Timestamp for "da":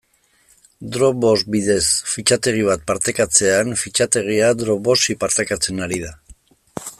6.07-6.15